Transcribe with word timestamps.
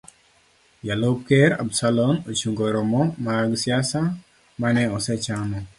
Jalup 0.89 1.19
ker 1.27 1.51
Absalom 1.63 2.15
ochungo 2.31 2.65
romo 2.75 3.03
mag 3.27 3.49
siasa 3.63 4.01
mane 4.61 4.83
osechano. 4.97 5.59